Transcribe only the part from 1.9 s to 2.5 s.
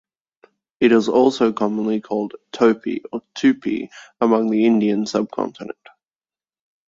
called